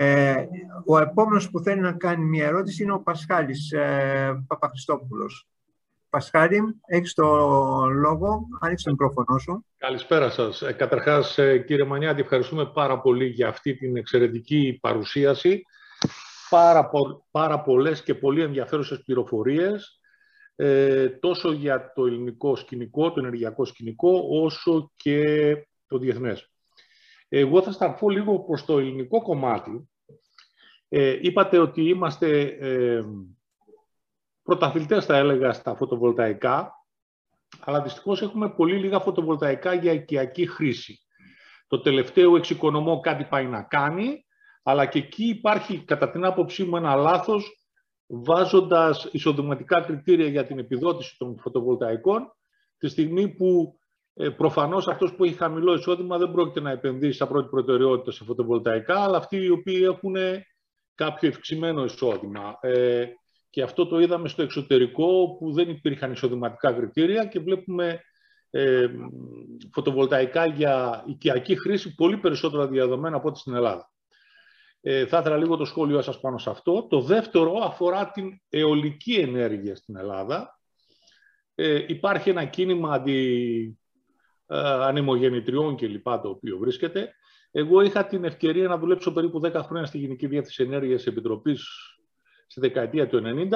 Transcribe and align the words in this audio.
Ε, 0.00 0.46
ο 0.86 0.98
επόμενος 0.98 1.50
που 1.50 1.60
θέλει 1.60 1.80
να 1.80 1.92
κάνει 1.92 2.24
μια 2.24 2.46
ερώτηση 2.46 2.82
είναι 2.82 2.92
ο 2.92 3.00
Πασχάλης 3.00 3.72
ε, 3.72 4.44
Παπαχριστόπουλος. 4.46 5.48
Πασχάλη, 6.10 6.60
έχεις 6.86 7.14
το 7.14 7.24
λόγο. 7.86 8.48
Άνοιξε 8.60 8.84
το 8.84 8.90
μικρόφωνο 8.90 9.38
σου. 9.38 9.64
Καλησπέρα 9.76 10.30
σας. 10.30 10.62
Ε, 10.62 10.72
καταρχάς, 10.72 11.38
ε, 11.38 11.58
κύριε 11.58 11.84
Μανιάτη, 11.84 12.20
ευχαριστούμε 12.20 12.66
πάρα 12.66 13.00
πολύ 13.00 13.26
για 13.26 13.48
αυτή 13.48 13.74
την 13.74 13.96
εξαιρετική 13.96 14.78
παρουσίαση. 14.80 15.62
Πάρα, 16.50 16.88
πο, 16.88 17.26
πάρα 17.30 17.60
πολλές 17.60 18.02
και 18.02 18.14
πολύ 18.14 18.42
ενδιαφέρουσες 18.42 19.02
πληροφορίες, 19.04 20.00
ε, 20.56 21.08
τόσο 21.08 21.52
για 21.52 21.92
το 21.94 22.06
ελληνικό 22.06 22.56
σκηνικό, 22.56 23.12
το 23.12 23.20
ενεργειακό 23.20 23.64
σκηνικό, 23.64 24.24
όσο 24.30 24.92
και 24.96 25.54
το 25.86 25.98
διεθνές. 25.98 26.50
Εγώ 27.28 27.62
θα 27.62 27.72
σταθώ 27.72 28.08
λίγο 28.08 28.38
προς 28.40 28.64
το 28.64 28.78
ελληνικό 28.78 29.22
κομμάτι. 29.22 29.88
Ε, 30.88 31.18
είπατε 31.20 31.58
ότι 31.58 31.88
είμαστε 31.88 32.40
ε, 32.42 33.04
πρωταθλητές, 34.42 35.04
θα 35.04 35.16
έλεγα, 35.16 35.52
στα 35.52 35.76
φωτοβολταϊκά, 35.76 36.72
αλλά 37.60 37.82
δυστυχώς 37.82 38.22
έχουμε 38.22 38.50
πολύ 38.50 38.76
λίγα 38.76 39.00
φωτοβολταϊκά 39.00 39.74
για 39.74 39.92
οικιακή 39.92 40.46
χρήση. 40.46 41.00
Το 41.66 41.80
τελευταίο 41.80 42.36
εξοικονομώ 42.36 43.00
κάτι 43.00 43.24
πάει 43.24 43.46
να 43.46 43.62
κάνει, 43.62 44.26
αλλά 44.62 44.86
και 44.86 44.98
εκεί 44.98 45.24
υπάρχει, 45.24 45.84
κατά 45.84 46.10
την 46.10 46.24
άποψή 46.24 46.64
μου, 46.64 46.76
ένα 46.76 46.94
λάθος, 46.94 47.64
βάζοντας 48.06 49.08
εισοδηματικά 49.12 49.80
κριτήρια 49.80 50.28
για 50.28 50.46
την 50.46 50.58
επιδότηση 50.58 51.18
των 51.18 51.38
φωτοβολταϊκών, 51.38 52.32
τη 52.78 52.88
στιγμή 52.88 53.28
που 53.28 53.77
ε, 54.20 54.28
προφανώς 54.28 54.88
αυτός 54.88 55.14
που 55.14 55.24
έχει 55.24 55.34
χαμηλό 55.34 55.74
εισόδημα 55.74 56.18
δεν 56.18 56.30
πρόκειται 56.30 56.60
να 56.60 56.70
επενδύσει 56.70 57.12
στα 57.12 57.26
πρώτη 57.26 57.48
προτεραιότητα 57.48 58.10
σε 58.10 58.24
φωτοβολταϊκά, 58.24 59.00
αλλά 59.00 59.16
αυτοί 59.16 59.36
οι 59.36 59.50
οποίοι 59.50 59.80
έχουν 59.84 60.16
κάποιο 60.94 61.28
ευξημένο 61.28 61.84
εισόδημα. 61.84 62.58
Ε, 62.60 63.06
και 63.50 63.62
αυτό 63.62 63.86
το 63.86 64.00
είδαμε 64.00 64.28
στο 64.28 64.42
εξωτερικό 64.42 65.36
που 65.38 65.52
δεν 65.52 65.68
υπήρχαν 65.68 66.12
εισοδηματικά 66.12 66.72
κριτήρια 66.72 67.24
και 67.24 67.40
βλέπουμε 67.40 68.00
ε, 68.50 68.88
φωτοβολταϊκά 69.72 70.46
για 70.46 71.04
οικιακή 71.06 71.60
χρήση 71.60 71.94
πολύ 71.94 72.16
περισσότερα 72.16 72.66
διαδομένα 72.66 73.16
από 73.16 73.28
ό,τι 73.28 73.38
στην 73.38 73.54
Ελλάδα. 73.54 73.90
Ε, 74.80 75.06
θα 75.06 75.18
ήθελα 75.18 75.36
λίγο 75.36 75.56
το 75.56 75.64
σχόλιο 75.64 76.02
σας 76.02 76.20
πάνω 76.20 76.38
σε 76.38 76.50
αυτό. 76.50 76.86
Το 76.90 77.00
δεύτερο 77.00 77.52
αφορά 77.62 78.10
την 78.10 78.40
αιωλική 78.48 79.14
ενέργεια 79.14 79.76
στην 79.76 79.96
Ελλάδα. 79.96 80.60
Ε, 81.54 81.84
υπάρχει 81.86 82.30
ένα 82.30 82.44
κίνημα 82.44 82.92
αντι, 82.92 83.78
ε, 83.87 83.87
ανεμογεννητριών 84.56 85.76
κλπ. 85.76 86.04
το 86.04 86.28
οποίο 86.28 86.58
βρίσκεται. 86.58 87.12
Εγώ 87.50 87.80
είχα 87.80 88.06
την 88.06 88.24
ευκαιρία 88.24 88.68
να 88.68 88.78
δουλέψω 88.78 89.12
περίπου 89.12 89.40
10 89.44 89.52
χρόνια 89.54 89.86
στη 89.86 89.98
Γενική 89.98 90.26
Διεύθυνση 90.26 90.62
Ενέργειας 90.62 91.06
Επιτροπής 91.06 91.68
στη 92.46 92.60
δεκαετία 92.60 93.08
του 93.08 93.22
90 93.24 93.48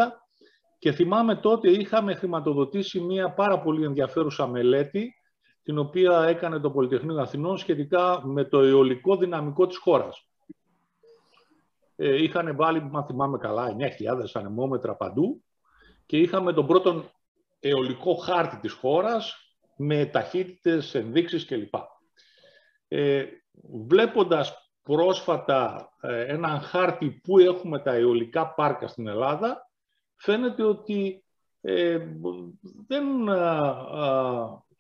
και 0.79 0.93
θυμάμαι 0.93 1.37
τότε 1.37 1.71
είχαμε 1.71 2.15
χρηματοδοτήσει 2.15 3.01
μια 3.01 3.33
πάρα 3.33 3.61
πολύ 3.61 3.85
ενδιαφέρουσα 3.85 4.47
μελέτη 4.47 5.15
την 5.63 5.79
οποία 5.79 6.23
έκανε 6.23 6.59
το 6.59 6.71
Πολυτεχνείο 6.71 7.21
Αθηνών 7.21 7.59
σχετικά 7.59 8.27
με 8.27 8.45
το 8.45 8.61
αιωλικό 8.61 9.17
δυναμικό 9.17 9.67
της 9.67 9.77
χώρας. 9.77 10.27
Ε, 11.97 12.23
είχαν 12.23 12.57
βάλει, 12.57 12.83
μα 12.83 13.05
θυμάμαι 13.05 13.39
καλά, 13.39 13.77
9.000 13.79 13.87
ανεμόμετρα 14.33 14.97
παντού 14.97 15.43
και 16.07 16.17
είχαμε 16.17 16.53
τον 16.53 16.67
πρώτον 16.67 17.11
αιωλικό 17.61 18.15
χάρτη 18.15 18.57
της 18.57 18.73
χώρας 18.73 19.42
με 19.77 20.07
ταχύτητες, 20.07 20.95
ενδείξεις 20.95 21.45
κλπ. 21.45 21.75
Ε, 22.89 23.25
βλέποντας 23.87 24.73
πρόσφατα 24.83 25.89
ε, 26.01 26.25
ένα 26.25 26.61
χάρτη 26.61 27.11
που 27.11 27.39
έχουμε 27.39 27.79
τα 27.79 27.93
αιωλικά 27.93 28.55
πάρκα 28.55 28.87
στην 28.87 29.07
Ελλάδα, 29.07 29.71
φαίνεται 30.17 30.63
ότι 30.63 31.25
ε, 31.61 31.99
δεν 32.87 33.05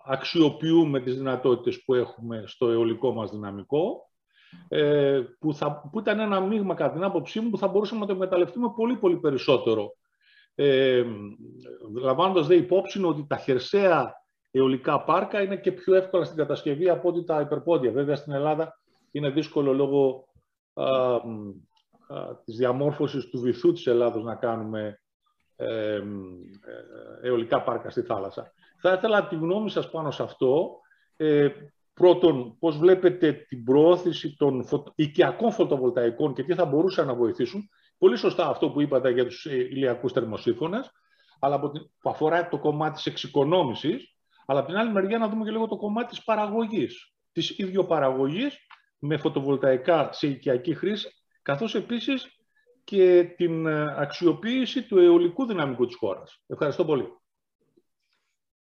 αξιοποιούμε 0.04 1.00
τις 1.00 1.16
δυνατότητες 1.16 1.84
που 1.84 1.94
έχουμε 1.94 2.44
στο 2.46 2.68
αιωλικό 2.70 3.12
μας 3.12 3.30
δυναμικό, 3.30 4.10
ε, 4.68 5.20
που, 5.38 5.54
θα, 5.54 5.88
που 5.92 5.98
ήταν 5.98 6.18
ένα 6.18 6.40
μείγμα 6.40 6.74
κατά 6.74 6.92
την 6.92 7.02
άποψή 7.02 7.40
μου 7.40 7.50
που 7.50 7.58
θα 7.58 7.68
μπορούσαμε 7.68 8.00
να 8.00 8.06
το 8.06 8.16
μεταλλευτούμε 8.16 8.72
πολύ 8.76 8.96
πολύ 8.96 9.16
περισσότερο. 9.16 9.96
Ε, 10.54 11.04
λαμβάνοντας 12.00 12.46
δε 12.46 12.54
υπόψη 12.54 13.02
ότι 13.02 13.26
τα 13.28 13.36
χερσαία 13.36 14.14
αιωλικά 14.52 15.04
πάρκα 15.04 15.42
είναι 15.42 15.56
και 15.56 15.72
πιο 15.72 15.94
εύκολα 15.94 16.24
στην 16.24 16.36
κατασκευή 16.36 16.88
από 16.88 17.08
ότι 17.08 17.24
τα 17.24 17.40
υπερπόντια. 17.40 17.90
Βέβαια 17.90 18.16
στην 18.16 18.32
Ελλάδα 18.32 18.78
είναι 19.10 19.30
δύσκολο 19.30 19.72
λόγω 19.72 20.24
α, 20.74 20.84
α, 20.84 21.20
της 22.44 22.56
διαμόρφωσης 22.56 23.28
του 23.28 23.40
βυθού 23.40 23.72
της 23.72 23.86
Ελλάδος 23.86 24.24
να 24.24 24.34
κάνουμε 24.34 25.00
ε, 25.56 25.94
ε, 25.94 26.02
αιωλικά 27.22 27.62
πάρκα 27.62 27.90
στη 27.90 28.02
θάλασσα. 28.02 28.52
Θα 28.80 28.92
ήθελα 28.92 29.26
τη 29.28 29.34
γνώμη 29.34 29.70
σας 29.70 29.90
πάνω 29.90 30.10
σε 30.10 30.22
αυτό. 30.22 30.80
Ε, 31.16 31.48
πρώτον, 31.94 32.56
πώς 32.58 32.78
βλέπετε 32.78 33.32
την 33.32 33.64
προώθηση 33.64 34.36
των 34.36 34.64
φωτο... 34.64 34.92
οικιακών 34.94 35.52
φωτοβολταϊκών 35.52 36.34
και 36.34 36.42
τι 36.42 36.54
θα 36.54 36.64
μπορούσαν 36.64 37.06
να 37.06 37.14
βοηθήσουν; 37.14 37.68
Πολύ 37.98 38.16
σωστά 38.16 38.48
αυτό 38.48 38.70
που 38.70 38.80
είπατε 38.80 39.10
για 39.10 39.24
τους 39.24 39.46
ε, 39.46 39.54
ηλιακούς 39.54 40.12
θερμοσύφωνες, 40.12 40.90
αλλά 41.40 41.60
που 41.60 42.10
αφορά 42.10 42.48
το 42.48 42.58
κομμάτι 42.58 42.94
της 42.94 43.06
εξοικονόμησης, 43.06 44.16
αλλά 44.46 44.58
από 44.58 44.68
την 44.68 44.76
άλλη 44.76 44.92
μεριά 44.92 45.18
να 45.18 45.28
δούμε 45.28 45.44
και 45.44 45.50
λίγο 45.50 45.66
το 45.66 45.76
κομμάτι 45.76 46.08
της 46.08 46.24
παραγωγής, 46.24 47.14
της 47.32 47.58
ιδιοπαραγωγής 47.58 48.56
με 48.98 49.16
φωτοβολταϊκά 49.16 50.12
σε 50.12 50.26
οικιακή 50.26 50.74
χρήση, 50.74 51.08
καθώς 51.42 51.74
επίσης 51.74 52.26
και 52.84 53.24
την 53.36 53.66
ε, 53.66 53.94
αξιοποίηση 54.00 54.82
του 54.82 54.98
αιωλικού 54.98 55.46
δυναμικού 55.46 55.86
της 55.86 55.96
χώρας. 55.96 56.42
Ευχαριστώ 56.46 56.84
πολύ. 56.84 57.06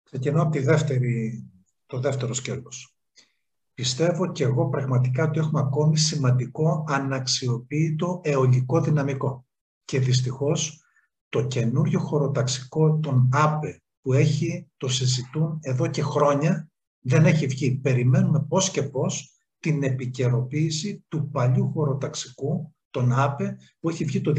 Ξεκινώ 0.02 0.42
από 0.42 0.50
τη 0.50 0.58
δεύτερη, 0.58 1.44
το 1.86 1.98
δεύτερο 1.98 2.34
σκέλος. 2.34 2.96
Πιστεύω 3.74 4.32
και 4.32 4.44
εγώ 4.44 4.68
πραγματικά 4.68 5.24
ότι 5.24 5.38
έχουμε 5.38 5.60
ακόμη 5.60 5.96
σημαντικό 5.96 6.84
αναξιοποίητο 6.88 8.20
αιωλικό 8.24 8.80
δυναμικό. 8.80 9.46
Και 9.84 9.98
δυστυχώς 9.98 10.84
το 11.28 11.46
καινούριο 11.46 12.00
χωροταξικό 12.00 12.98
των 12.98 13.28
ΑΠΕ 13.32 13.82
που 14.06 14.12
έχει, 14.12 14.68
το 14.76 14.88
συζητούν 14.88 15.58
εδώ 15.62 15.86
και 15.86 16.02
χρόνια, 16.02 16.70
δεν 17.00 17.24
έχει 17.24 17.46
βγει. 17.46 17.74
Περιμένουμε 17.76 18.44
πώς 18.48 18.70
και 18.70 18.82
πώς 18.82 19.36
την 19.58 19.82
επικαιροποίηση 19.82 21.04
του 21.08 21.30
παλιού 21.30 21.70
χωροταξικού, 21.70 22.74
των 22.90 23.12
ΑΠΕ, 23.12 23.56
που 23.80 23.88
έχει 23.88 24.04
βγει 24.04 24.20
το 24.20 24.32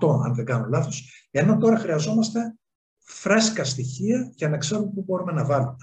2008, 0.00 0.24
αν 0.24 0.34
δεν 0.34 0.44
κάνω 0.44 0.66
λάθος, 0.68 1.28
ενώ 1.30 1.58
τώρα 1.58 1.78
χρειαζόμαστε 1.78 2.58
φρέσκα 2.98 3.64
στοιχεία 3.64 4.32
για 4.34 4.48
να 4.48 4.56
ξέρουμε 4.56 4.90
πού 4.94 5.02
μπορούμε 5.02 5.32
να 5.32 5.44
βάλουμε. 5.44 5.76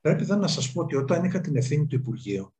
Πρέπει 0.00 0.22
εδώ 0.22 0.36
να 0.36 0.46
σας 0.46 0.72
πω 0.72 0.80
ότι 0.80 0.96
όταν 0.96 1.24
είχα 1.24 1.40
την 1.40 1.56
ευθύνη 1.56 1.86
του 1.86 1.94
Υπουργείου, 1.94 2.54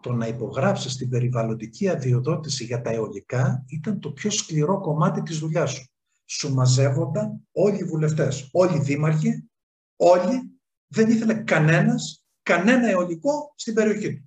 το 0.00 0.12
να 0.12 0.26
υπογράψεις 0.26 0.96
την 0.96 1.08
περιβαλλοντική 1.08 1.88
αδειοδότηση 1.88 2.64
για 2.64 2.80
τα 2.80 2.90
αιωλικά 2.90 3.64
ήταν 3.66 4.00
το 4.00 4.10
πιο 4.10 4.30
σκληρό 4.30 4.80
κομμάτι 4.80 5.22
της 5.22 5.38
δουλειάς 5.38 5.70
σου. 5.70 5.91
Σου 6.38 6.54
μαζεύονταν 6.54 7.48
όλοι 7.52 7.78
οι 7.78 7.84
βουλευτές, 7.84 8.48
όλοι 8.52 8.76
οι 8.76 8.80
δήμαρχοι, 8.80 9.50
όλοι, 9.96 10.60
δεν 10.86 11.10
ήθελε 11.10 11.34
κανένας 11.34 12.26
κανένα 12.42 12.88
αιωλικό 12.88 13.52
στην 13.56 13.74
περιοχή 13.74 14.16
του. 14.16 14.24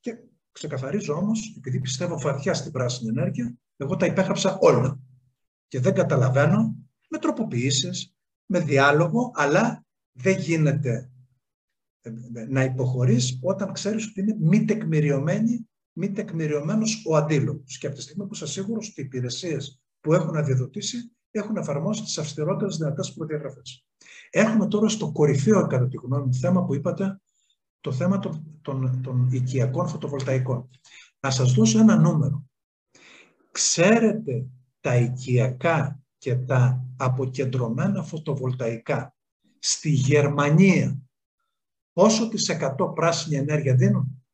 Και 0.00 0.18
ξεκαθαρίζω 0.52 1.14
όμως, 1.14 1.54
επειδή 1.56 1.80
πιστεύω 1.80 2.18
βαθιά 2.18 2.54
στην 2.54 2.72
πράσινη 2.72 3.08
ενέργεια, 3.08 3.54
εγώ 3.76 3.96
τα 3.96 4.06
υπέγραψα 4.06 4.58
όλα. 4.60 5.00
Και 5.68 5.80
δεν 5.80 5.94
καταλαβαίνω 5.94 6.76
με 7.08 7.18
τροποποιήσεις, 7.18 8.14
με 8.46 8.60
διάλογο, 8.60 9.30
αλλά 9.34 9.84
δεν 10.12 10.38
γίνεται 10.38 11.10
ε, 12.00 12.10
να 12.48 12.62
υποχωρείς 12.62 13.38
όταν 13.42 13.72
ξέρεις 13.72 14.06
ότι 14.06 14.20
είναι 14.20 14.36
μη 14.40 14.64
τεκμηριωμένη 14.64 15.68
μη 15.98 16.12
τεκμηριωμένος 16.12 17.04
ο 17.06 17.16
αντίλογος. 17.16 17.78
Και 17.78 17.86
από 17.86 17.96
τη 17.96 18.02
στιγμή 18.02 18.26
που 18.26 18.34
είσαι 18.34 18.46
σίγουρος 18.46 18.88
ότι 18.88 19.00
οι 19.00 19.04
υπηρεσίες 19.04 19.80
που 20.06 20.14
έχουν 20.14 20.36
αδειοδοτήσει 20.36 21.16
έχουν 21.30 21.56
εφαρμόσει 21.56 22.02
τις 22.02 22.18
αυστηρότερες 22.18 22.76
δυνατές 22.76 23.12
προδιαγραφές. 23.12 23.86
Έχουμε 24.30 24.68
τώρα 24.68 24.88
στο 24.88 25.12
κορυφαίο, 25.12 25.66
κατά 25.66 25.88
τη 25.88 25.96
γνώμη 25.96 26.26
μου, 26.26 26.34
θέμα 26.34 26.64
που 26.64 26.74
είπατε, 26.74 27.20
το 27.80 27.92
θέμα 27.92 28.18
των, 28.18 28.58
των, 28.62 29.02
των 29.02 29.28
οικιακών 29.30 29.88
φωτοβολταϊκών. 29.88 30.70
Να 31.20 31.30
σας 31.30 31.52
δώσω 31.52 31.78
ένα 31.78 31.96
νούμερο. 31.96 32.46
Ξέρετε 33.50 34.46
τα 34.80 34.96
οικιακά 34.96 36.00
και 36.18 36.36
τα 36.36 36.84
αποκεντρωμένα 36.96 38.02
φωτοβολταϊκά 38.02 39.16
στη 39.58 39.90
Γερμανία 39.90 40.98
πόσο 41.92 42.28
τις 42.28 42.50
100 42.78 42.94
πράσινη 42.94 43.36
ενέργεια 43.36 43.74
δίνουν; 43.74 44.24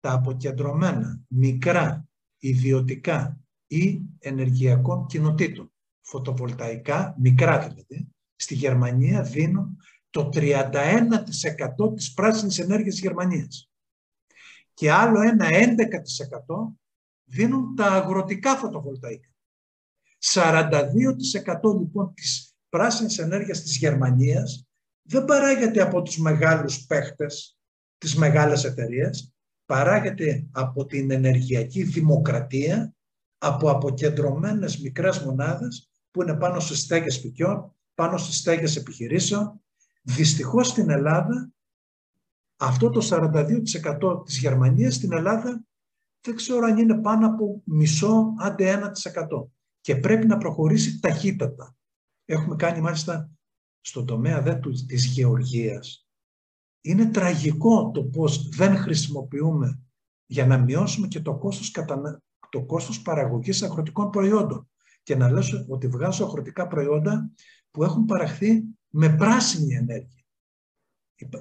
Τα 0.00 0.12
αποκεντρωμένα, 0.12 1.20
μικρά, 1.28 2.08
ιδιωτικά 2.48 3.40
ή 3.66 4.00
ενεργειακών 4.18 5.06
κοινοτήτων 5.06 5.72
φωτοβολταϊκά, 6.00 7.16
μικρά 7.18 7.58
δηλαδή, 7.58 8.08
στη 8.36 8.54
Γερμανία 8.54 9.22
δίνουν 9.22 9.78
το 10.10 10.28
31% 10.32 11.94
της 11.94 12.12
πράσινης 12.14 12.58
ενέργειας 12.58 12.94
της 12.94 13.02
Γερμανίας. 13.02 13.68
και 14.74 14.92
άλλο 14.92 15.20
ένα 15.20 15.46
11% 15.46 16.76
δίνουν 17.24 17.74
τα 17.74 17.86
αγροτικά 17.86 18.56
φωτοβολταϊκά. 18.56 19.28
42% 20.18 21.74
λοιπόν 21.78 22.14
της 22.14 22.54
πράσινης 22.68 23.18
ενέργειας 23.18 23.62
της 23.62 23.76
Γερμανίας 23.76 24.66
δεν 25.02 25.24
παράγεται 25.24 25.80
από 25.80 26.02
τους 26.02 26.18
μεγάλους 26.18 26.86
παίχτες, 26.86 27.58
τις 27.98 28.16
μεγάλες 28.16 28.64
εταιρείες, 28.64 29.33
παράγεται 29.66 30.46
από 30.52 30.86
την 30.86 31.10
ενεργειακή 31.10 31.82
δημοκρατία, 31.82 32.94
από 33.38 33.70
αποκεντρωμένες 33.70 34.78
μικρές 34.78 35.18
μονάδες 35.18 35.90
που 36.10 36.22
είναι 36.22 36.34
πάνω 36.34 36.60
στις 36.60 36.80
στέγες 36.80 37.14
σπιτιών, 37.14 37.74
πάνω 37.94 38.16
στις 38.16 38.36
στέγες 38.36 38.76
επιχειρήσεων. 38.76 39.60
Δυστυχώς 40.02 40.68
στην 40.68 40.90
Ελλάδα, 40.90 41.52
αυτό 42.56 42.90
το 42.90 43.00
42% 43.00 44.22
της 44.24 44.38
Γερμανίας 44.38 44.94
στην 44.94 45.12
Ελλάδα 45.12 45.64
δεν 46.20 46.36
ξέρω 46.36 46.66
αν 46.66 46.78
είναι 46.78 46.94
πάνω 46.94 47.26
από 47.26 47.62
μισό, 47.64 48.34
άντε 48.38 48.70
1% 48.70 49.50
και 49.80 49.96
πρέπει 49.96 50.26
να 50.26 50.38
προχωρήσει 50.38 51.00
ταχύτατα. 51.00 51.76
Έχουμε 52.24 52.56
κάνει 52.56 52.80
μάλιστα 52.80 53.30
στον 53.80 54.06
τομέα 54.06 54.42
δε, 54.42 54.58
της 54.86 55.04
γεωργίας. 55.04 56.03
Είναι 56.86 57.06
τραγικό 57.06 57.90
το 57.90 58.04
πώς 58.04 58.48
δεν 58.48 58.76
χρησιμοποιούμε 58.76 59.80
για 60.26 60.46
να 60.46 60.58
μειώσουμε 60.58 61.06
και 61.06 61.20
το 61.20 61.34
κόστος, 61.34 61.70
κατα... 61.70 62.22
το 62.50 62.64
κόστος 62.64 63.02
παραγωγής 63.02 63.62
αγροτικών 63.62 64.10
προϊόντων 64.10 64.68
και 65.02 65.16
να 65.16 65.30
λέω 65.30 65.42
ότι 65.68 65.86
βγάζω 65.86 66.24
αγροτικά 66.24 66.66
προϊόντα 66.66 67.30
που 67.70 67.84
έχουν 67.84 68.04
παραχθεί 68.04 68.62
με 68.88 69.16
πράσινη 69.16 69.74
ενέργεια. 69.74 70.24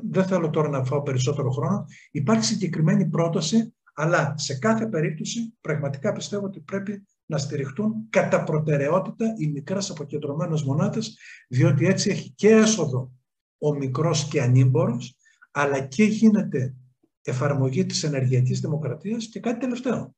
Δεν 0.10 0.26
θέλω 0.26 0.50
τώρα 0.50 0.70
να 0.70 0.86
φάω 0.86 1.02
περισσότερο 1.02 1.52
χρόνο. 1.52 1.86
Υπάρχει 2.12 2.46
συγκεκριμένη 2.46 3.06
πρόταση, 3.10 3.74
αλλά 3.94 4.34
σε 4.38 4.58
κάθε 4.58 4.88
περίπτωση 4.88 5.54
πραγματικά 5.62 6.12
πιστεύω 6.12 6.46
ότι 6.46 6.60
πρέπει 6.60 7.08
να 7.26 7.38
στηριχτούν 7.38 7.94
κατά 8.10 8.44
προτεραιότητα 8.44 9.34
οι 9.38 9.48
μικρές 9.48 9.90
αποκεντρωμένες 9.90 10.64
μονάδες, 10.64 11.18
διότι 11.48 11.86
έτσι 11.86 12.10
έχει 12.10 12.32
και 12.32 12.50
έσοδο 12.50 13.12
ο 13.58 13.74
μικρός 13.74 14.28
και 14.28 14.42
ανήμπορος, 14.42 15.18
αλλά 15.54 15.80
και 15.80 16.04
γίνεται 16.04 16.76
εφαρμογή 17.22 17.86
της 17.86 18.04
ενεργειακής 18.04 18.60
δημοκρατίας 18.60 19.28
και 19.28 19.40
κάτι 19.40 19.60
τελευταίο. 19.60 20.16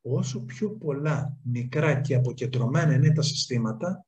Όσο 0.00 0.40
πιο 0.40 0.70
πολλά 0.70 1.38
μικρά 1.42 2.00
και 2.00 2.14
αποκεντρωμένα 2.14 2.94
είναι 2.94 3.12
τα 3.12 3.22
συστήματα, 3.22 4.06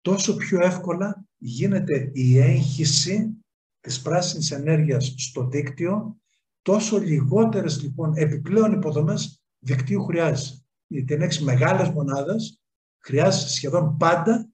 τόσο 0.00 0.36
πιο 0.36 0.60
εύκολα 0.60 1.24
γίνεται 1.36 2.10
η 2.12 2.38
έγχυση 2.38 3.44
της 3.80 4.02
πράσινης 4.02 4.50
ενέργειας 4.50 5.14
στο 5.16 5.46
δίκτυο, 5.46 6.16
τόσο 6.62 6.98
λιγότερες 6.98 7.82
λοιπόν 7.82 8.12
επιπλέον 8.16 8.72
υποδομές 8.72 9.42
δικτύου 9.58 10.04
χρειάζεται 10.04 10.60
γιατί 10.86 11.14
αν 11.14 11.22
έχει 11.22 11.44
μεγάλες 11.44 11.88
μονάδες, 11.88 12.60
χρειάζεται 12.98 13.50
σχεδόν 13.50 13.96
πάντα 13.96 14.48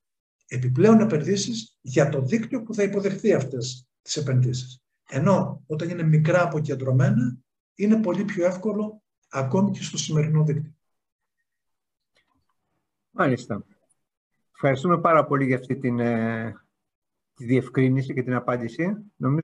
επιπλέον 0.46 1.00
επενδύσεις 1.00 1.78
για 1.80 2.08
το 2.08 2.20
δίκτυο 2.20 2.62
που 2.62 2.75
θα 2.75 2.82
υποδεχθεί 2.82 3.32
αυτές 3.32 3.86
τις 4.02 4.16
επενδύσεις. 4.16 4.81
Ενώ 5.14 5.62
όταν 5.67 5.88
είναι 5.88 6.03
μικρά 6.03 6.43
αποκεντρωμένα, 6.43 7.38
είναι 7.75 8.00
πολύ 8.00 8.25
πιο 8.25 8.47
εύκολο 8.47 9.03
ακόμη 9.29 9.70
και 9.70 9.82
στο 9.82 9.99
σημερινό 9.99 10.44
δίκτυο. 10.44 10.75
Μάλιστα. 13.11 13.64
Ευχαριστούμε 14.53 15.00
πάρα 15.00 15.25
πολύ 15.26 15.44
για 15.44 15.56
αυτή 15.56 15.76
την, 15.76 15.99
ε, 16.00 16.55
τη 17.35 17.44
διευκρίνηση 17.44 18.14
και 18.14 18.23
την 18.23 18.35
απάντηση. 18.35 19.12
Νομίζω 19.17 19.38